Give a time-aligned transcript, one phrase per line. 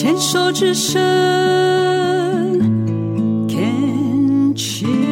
[0.00, 1.02] 牵手之声
[3.48, 5.08] ，Can cheers。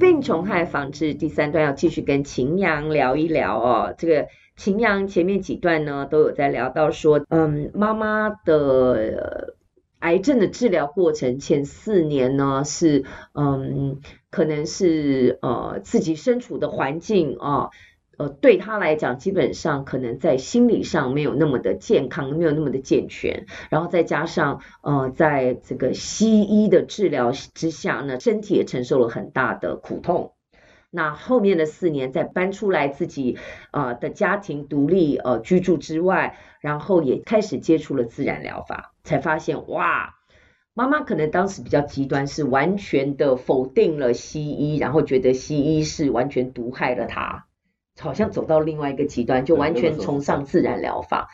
[0.00, 3.94] 病虫害防治第三段要继续跟秦阳聊一聊哦。
[3.98, 9.52] 这个秦阳前面几段呢都有在聊到说，嗯，妈妈的
[9.98, 13.04] 癌症的治疗过程前四年呢是，
[13.34, 14.00] 嗯，
[14.30, 17.64] 可能是呃自己身处的环境啊。
[17.64, 17.70] 哦
[18.18, 30.32] 呃，对他来讲，基本上可能在心理上没有那么的健康，没有那么的健全，然后再加上呃，在这个西医的治疗之下呢，身体也承受了很大的苦痛。
[30.90, 33.38] 那后面的四年，在搬出来自己
[33.72, 40.14] 呃的家庭独立呃居住之外，然后也开始接触了自然疗法，才发现哇，
[40.74, 47.47] 妈妈可能当时比较极端，是完全的否定了西医，然后觉得西医是完全毒害了她。
[47.98, 51.28] 好像走到另外一个极端，就完全崇尚自然疗法。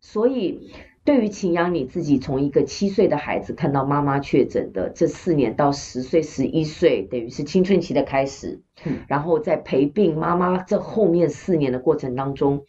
[0.00, 0.72] 所以，
[1.04, 8.62] 对于秦阳你自己，从一个七岁的孩子看到妈妈确诊的这四年到十岁、十一岁，等于是青春期的开始。
[9.08, 12.64] 然后在陪病妈妈这后面四年的过程当中，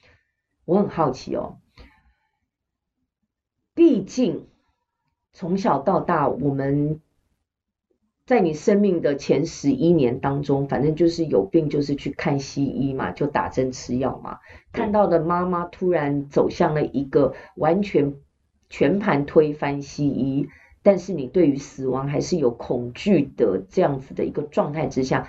[0.66, 1.58] 我很好奇哦。
[3.74, 4.48] 毕竟
[5.34, 7.02] 从小到大，我们。
[8.32, 14.40] 在你生命的前十一年当中，反正就是有病就是去看西医嘛，就打针吃药嘛。
[14.72, 18.16] 看到的妈妈突然走向了一个完全
[18.70, 20.48] 全盘推翻西医，
[20.82, 25.28] 但是你对于死亡还是有恐惧的这样子的一个状态之下，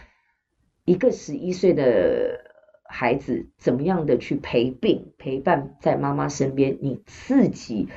[0.85, 2.39] 一个十一岁的
[2.85, 6.79] 孩子怎么样的去陪病陪伴在妈妈身边？
[6.81, 7.89] 你自己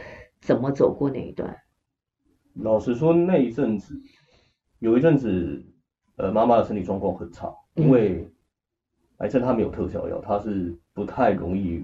[0.42, 1.58] 怎么走过那一段？
[2.56, 4.02] 老实说，那一阵子。
[4.86, 5.64] 有一阵子，
[6.16, 8.30] 呃，妈妈的身体状况很差，因为
[9.18, 11.84] 癌症它没有特效药，它是不太容易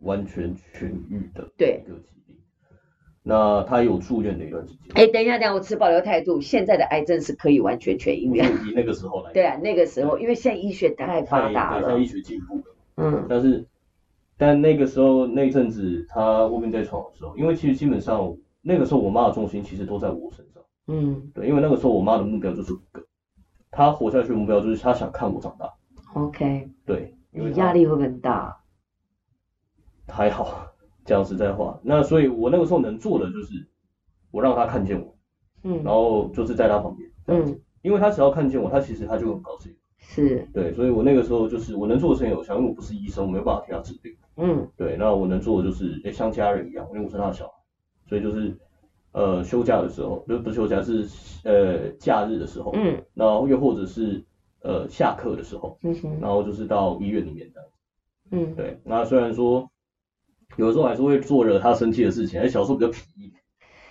[0.00, 2.34] 完全痊愈的一个疾病。
[3.22, 4.80] 那她有住院的一段时间。
[4.94, 6.40] 哎，等一下，等一下，我持保留态度。
[6.40, 8.46] 现在的癌症是可以完全痊愈的。
[8.66, 9.32] 以那个时候来。
[9.34, 12.64] 对啊，那个时候，因为现在医学太发达了，现在医学进步了。
[12.96, 13.26] 嗯。
[13.28, 13.66] 但是，
[14.38, 20.47] 但那个时候那阵子她卧病在床的时候，因为其实基本上那个时候我妈的重心其实都在我身上。
[20.90, 23.02] 嗯，对，因为那个时候我妈的目标就是五个，
[23.70, 25.70] 她活下去的目标就是她想看我长大。
[26.14, 26.70] OK。
[26.86, 28.58] 对，因为压力会很大？
[30.08, 30.66] 还好，
[31.04, 33.68] 讲实在话，那所以我那个时候能做的就是，
[34.30, 35.14] 我让她看见我，
[35.64, 39.76] 嗯，然后就是在她旁边，嗯，因为她只要看见我，她其实她就很高兴。
[39.98, 40.48] 是。
[40.54, 44.16] 对，所以我那个时候就是我能做的事情有限，因为我不是医生，我没有办法替她治病。
[44.36, 44.66] 嗯。
[44.74, 47.52] 对，那我能做的就是，诶，像家人一样，因为我是她的小孩，
[48.08, 48.58] 所以就是。
[49.18, 51.08] 呃，休假的时候，就不是休假，是
[51.42, 54.24] 呃假日的时候，嗯，然后又或者是
[54.62, 57.68] 呃下课的时候，嗯哼，然后就是到医院里面的，
[58.30, 59.68] 嗯，对，那虽然说
[60.54, 63.32] 有的时候还是会做惹他生气的事情，哎，小时候比较皮，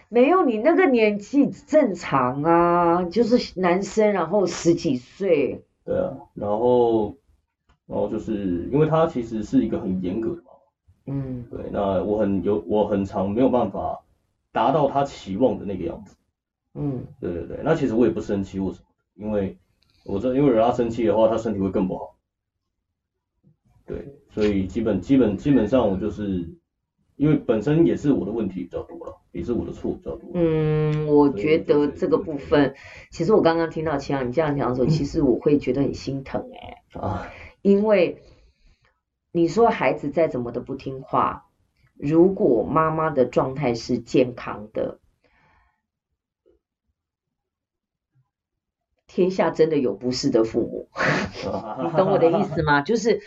[0.07, 7.17] 没有，你那个年纪正常啊，就是男生，然后十几岁，对啊，然后
[7.85, 10.51] 然后就是因为他其实是一个很严格的嘛，
[11.07, 13.99] 嗯，对，那我很有我很常没有办法。
[14.57, 16.15] 达到他期望的那个样子，
[16.73, 19.55] 嗯，对对对，那其实我也不生气或什么，因为
[20.03, 22.15] 我这因为惹他生气的话，他身体会更不好，
[23.85, 26.49] 对，所以基本基本基本上我就是
[27.17, 30.31] 因为本身也是我的问题比较多了，也是我的错比较多。
[30.33, 32.73] 嗯，我觉得这个部分，
[33.11, 37.31] 其实我刚刚听到秦阳你这样讲的时候，其实我会觉得很心疼哎、欸，啊，
[37.61, 38.23] 因为
[39.31, 41.43] 你说孩子再怎么的不听话。
[41.99, 44.99] 如果妈妈的状态是健康的，
[49.07, 50.89] 天下真的有不是的父母，
[51.83, 52.81] 你懂我的意思吗？
[52.81, 53.21] 就是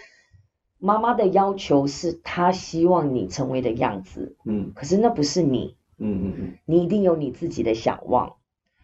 [0.79, 8.37] 妈妈的要求是她希望你成为的样子，嗯，可是那不是你，嗯嗯嗯，你一定有你自己的想望，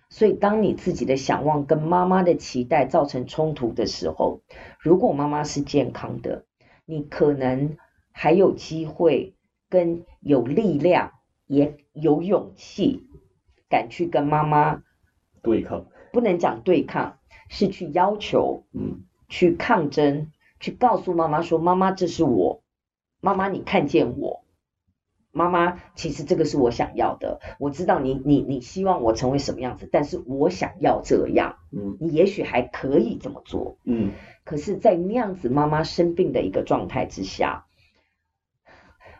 [0.08, 4.40] 所以当你自己的想望跟妈妈的期待造成冲突的时候，
[4.80, 6.44] 如果妈妈是健康的，
[6.86, 7.76] 你可能
[8.10, 9.35] 还有机会。
[9.68, 11.12] 跟有力量，
[11.46, 13.08] 也有勇气，
[13.68, 14.82] 敢去跟妈妈
[15.42, 17.18] 对抗，不能讲对抗，
[17.48, 20.30] 是去要求，嗯，去抗争，
[20.60, 22.62] 去告诉妈妈说：“妈妈，这是我，
[23.20, 24.44] 妈妈，你看见我，
[25.32, 27.40] 妈妈，其实这个是我想要的。
[27.58, 34.12] 我知道你，你，你希望我成为什么样子，但是我想要这样，嗯，你也许还可以这么做，嗯，
[34.44, 37.65] 可是，在那样子妈妈生病的一个状态之下。”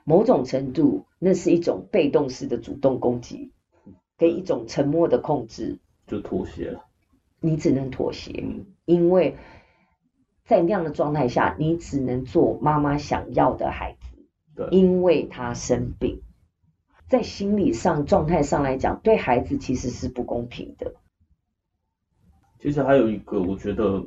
[0.08, 3.53] 某种程度，那是一种被动式的主动攻击，
[4.17, 6.85] 跟一种沉默的控制，就妥协了。
[7.41, 9.37] 你只能妥协，嗯，因为
[10.44, 14.17] 在那样的状态下，你只能做妈妈想要的孩子。
[14.55, 16.23] 对，因为他生病，
[17.08, 20.94] 在心理上状态上来讲，对孩子其实是不公平的。
[22.61, 24.06] 其实还有一个，我觉得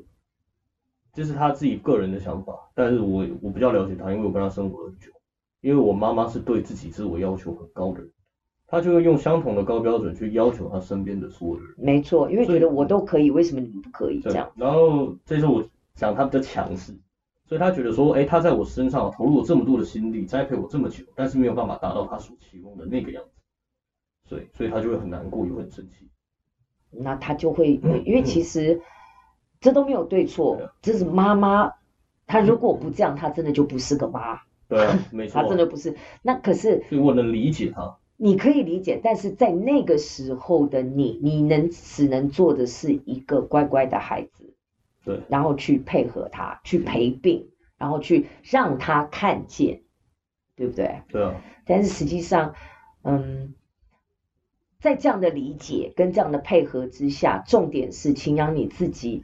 [1.12, 5.12] 这是他自己个人的想法，但是我我比较了解他，因为我跟他生活很久。
[5.62, 8.12] 因为我妈妈是对自己自我要求很高的人，
[8.68, 11.74] 她就会用相同的高标准去要求她身边的所有的人。
[11.78, 14.52] 没错，因为觉得我都可以，为什么你们不可以这样？
[14.56, 15.64] 然后这是我
[15.96, 16.94] 讲他比较强势，
[17.46, 26.08] 所以他觉得说，哎，他在我身上投入了这么多的心力，栽培我这么久，但是没有办法达到他所期望的那个样子，所以所以他就会很难过，又很生气。
[26.92, 27.74] 那他就会，
[28.06, 28.82] 因为其实
[29.60, 31.74] 这都没有对错，这是妈妈，
[32.26, 34.42] 她如果不这样，她真的就不是个妈。
[34.70, 35.98] 对啊， 没错，他真的不是。
[36.22, 37.98] 那可是，所以我能理解他。
[38.16, 44.54] 你可以理解，但是在那个时候的你，你能只能做的是一个乖乖的孩子，
[45.06, 49.82] 对，然后去配合他，去陪病，然后去让他看见，
[50.56, 51.02] 对不对？
[51.08, 51.42] 对啊。
[51.66, 52.56] 但是实际上，
[53.04, 53.54] 嗯，
[54.82, 59.24] 在这样的理解跟这样的配合之下，重点是请养你自己。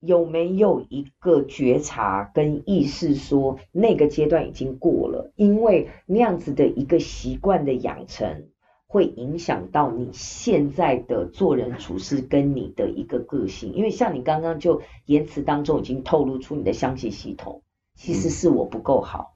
[0.00, 5.32] 有没有一个觉察跟意识，说那个阶段已经过了？
[5.34, 8.46] 因为那样子的一个习惯的养成，
[8.86, 13.72] 会影响到你现在的做人处事跟你的一个个性。
[13.74, 17.62] 因为像你刚刚就言辞当中已经透露出你的相信系统，
[17.96, 19.34] 其实是我不够好。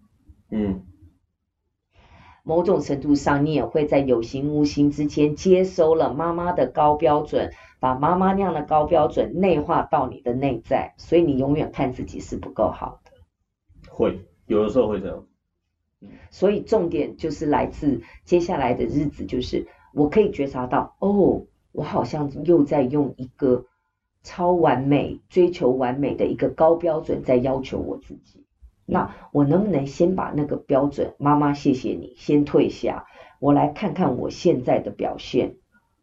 [0.51, 0.83] 嗯。
[2.43, 7.53] 某种程度上，你也会在有形无形之间接收了妈妈的高标准。
[7.81, 13.11] 把妈妈那样的高标准内化到你的内在，所以你永远看自己是不够好的。
[13.91, 15.27] 会，有的时候会这样。
[16.31, 21.43] 所以重点就是来自接下来的日子，就是我可以觉察到，哦，
[21.73, 23.65] 我好像又在用一个
[24.23, 28.42] 超完美、追求完美的一个高标准在要求我自己。
[28.85, 33.07] 那我能不能先把那个标准，妈妈谢谢你，先退下，
[33.41, 35.57] 我来看看我现在的表现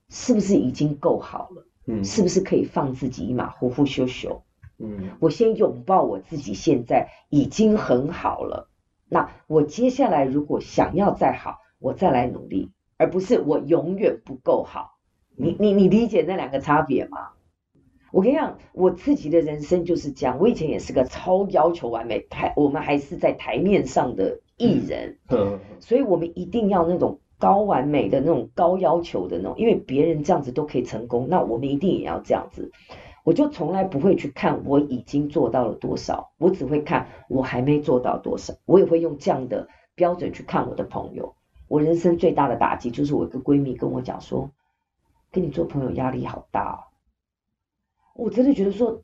[0.10, 1.66] 是不是已经够好了？
[1.86, 4.44] 嗯，是不是可以放自己一马虎虎羞羞？
[4.78, 8.70] 嗯，我先拥抱我自己，现在已经很好了。
[9.10, 14.98] 那我接下来如果想要再好，我再来努力，而不是我永远不够好。
[15.36, 17.30] 你你你理解那两个差别吗？
[18.12, 20.38] 我跟你讲，我自己的人生就是这样。
[20.40, 27.20] 我以前也是个超要求完美，台我们还是在台面上的艺人，嗯，所以我们一定要那种。
[27.42, 32.74] 高完美的那种高要求的那种，因为别人这样子都可以成功，那我们一定也要这样子。
[33.24, 38.54] 我就从来不会去看我已经做到了多少，我只会看我还没做到多少。
[38.66, 41.34] 我也会用这样的标准去看我的朋友。
[41.70, 44.52] 我人生最大的打击就是我一个闺蜜跟我讲说，
[45.32, 46.89] 跟你做朋友压力好大哦。
[48.20, 49.04] 我真的觉得说，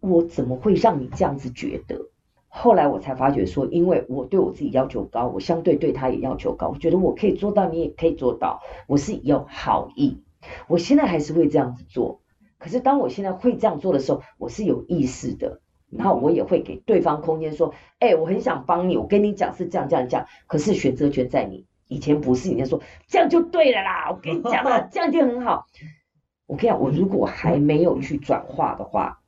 [0.00, 2.10] 我怎么会让你这样子觉得？
[2.48, 6.68] 后来我才发觉说，因为我对我自己要求高，我相对对他也要求高。
[6.68, 8.60] 我觉得我可以做到，你也可以做到。
[8.86, 10.22] 我是有好意，
[10.68, 12.20] 我现在还是会这样子做。
[12.58, 20.26] 可是当我现在会这样做的时候，我是有意识的，然后我也会给对方空间，说：“哎，我很想帮你，我跟你讲是这样这样这样。
[20.46, 24.10] 可是选择权在你，以前不是你在说这样就对了啦。
[24.10, 25.66] 我跟你讲啊， 这样就很好。
[26.46, 29.20] 我跟你讲，我如果还没有去转化的话，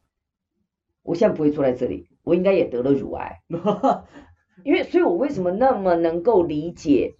[1.02, 3.40] 我现在不会坐在这里。”我应该也得了乳癌，
[4.64, 7.14] 因为，所以我为什么那么能够理解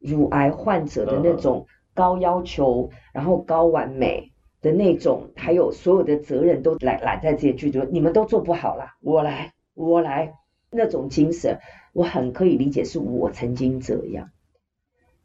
[0.00, 10.34] 乳癌患者的那种高要求，然后高完美的那种，还有所有的责任都揽揽在这些剧中，你们都做不好啦，我来，我来，
[10.72, 11.60] 那种精神，
[11.92, 14.30] 我很可以理解，是我曾经这样，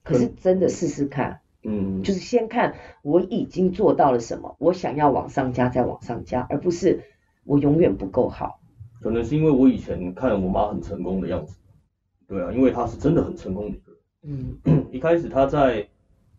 [0.03, 7.03] 可是真的试试看，嗯，就是先看我已经做到了什么，我想要往上加，再往上加，而不是
[7.43, 8.59] 我永远不够好。
[9.01, 11.57] 可能是因为我以前看我妈很成功的样子，
[12.27, 14.57] 对啊，因为她是真的很成功的一个人。
[14.65, 15.87] 嗯， 一开始她在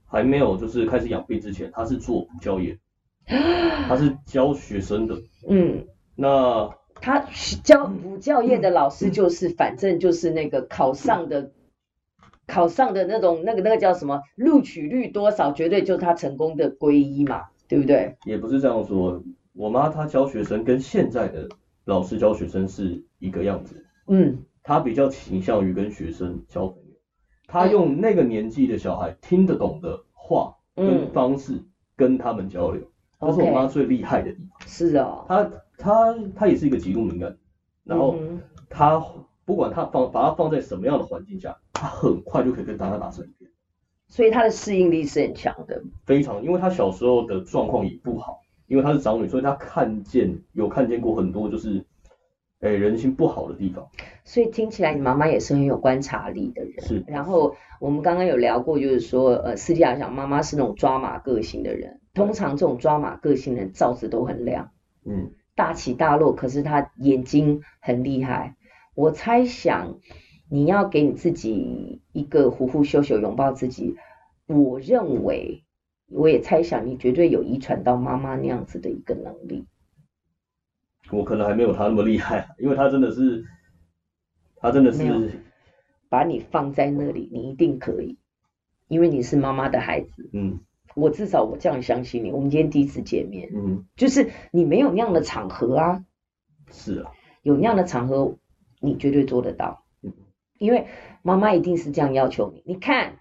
[0.07, 2.79] 还没有就是开始养病之前，她是做补教业，
[3.27, 5.21] 她是教学生的。
[5.49, 7.25] 嗯，那她
[7.63, 11.51] 教补教业的老师就是，反正就是那个考上的，
[12.47, 18.17] 考上的那种那个那个叫什么录取率多少，绝对就是他成功的归一嘛，对不对？
[18.25, 19.23] 也不是这样说，
[19.53, 21.49] 我妈她教学生跟现在的。
[21.87, 26.97] 老师教学生是一个样子，嗯，她比较倾向于跟学生交朋友，
[27.47, 31.63] 她用那个年纪的小孩听得懂的话跟方式
[31.95, 32.83] 跟他们交流，
[33.21, 34.59] 这是我妈最厉害的地方。
[34.67, 37.37] 是啊，她她她也是一个极度敏感，
[37.85, 38.17] 然后
[38.69, 39.01] 他
[39.47, 43.51] 不管他放把他放在什么样的环境下，他很快就可以跟大家打成一片，
[44.09, 48.43] 所以他的适应力是很强的，非常，因为他小时候的状况也不好。
[48.69, 51.85] 因为他是长女，所以他看见有看见过很多就是
[52.59, 53.87] 哎，人心不好的地方。
[54.25, 56.73] 所以听起来你妈妈也是很有观察力的人。
[56.81, 57.05] 是。
[57.07, 62.01] 然后我们刚刚有聊过，就是说，呃，私底下讲，妈妈是那种抓马个性的人。
[62.13, 64.73] 通常这种抓马个性的人，罩子都很亮。
[65.05, 65.31] 嗯。
[65.55, 68.57] 大起大落，可是他眼睛很厉害。
[68.97, 70.01] 我猜想，
[70.49, 73.95] 你要给你自己一个呼呼秀秀拥抱自己。
[74.47, 75.65] 我认为，
[76.09, 79.67] 我也猜想，你绝对有遗传到妈妈那样子的一个能力。
[81.11, 83.45] 我可能还没有他那么厉害，因为他真的是，
[84.57, 85.43] 他真的是
[86.09, 88.17] 把你放在那里，你一定可以，
[88.89, 90.31] 因为你是妈妈的孩子。
[90.33, 90.61] 嗯，
[90.95, 92.33] 我至少我这样相信你。
[92.33, 96.03] 我们今天第一次见面，嗯，就是你没有那样的场合啊。
[96.71, 97.13] 是啊，
[97.43, 98.39] 有那样的场合，
[98.87, 99.83] 你绝对做得到。
[100.03, 100.13] 嗯，
[100.59, 100.87] 因为
[101.23, 102.63] 妈妈一定是这样要求你。
[102.65, 103.19] 你看，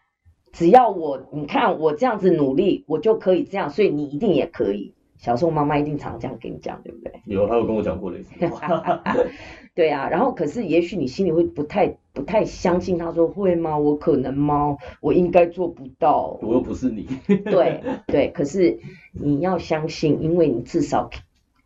[0.53, 4.93] 只要我，你看我这样子努力，我就可以这样，所以你一定也可以。
[5.17, 7.11] 小时候妈妈一定常这样跟你讲，对不对？
[7.25, 9.01] 有，她有跟我讲过类似的话。
[9.73, 13.77] 对啊，然后可是也许你心里会不太不太相信，他说会吗？
[13.77, 14.77] 我可能吗？
[15.01, 16.37] 我应该做不到。
[16.41, 17.07] 我又不是你。
[17.27, 18.77] 对对，可是
[19.13, 21.09] 你要相信，因为你至少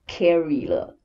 [0.08, 0.96] carry 了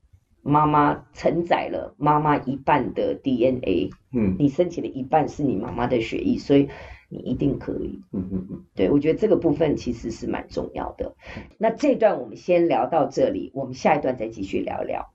[0.45, 3.89] 妈妈，承载了妈妈一半的 DNA。
[4.13, 4.35] 嗯。
[4.39, 6.69] 你身体的一半是你妈妈的血液，所以。
[7.07, 11.15] 你一定可以，嗯嗯嗯，对，我觉得这个部分其实是蛮重要的。
[11.59, 15.13] 那这段我们先聊到这里，我们下一段再继续聊聊。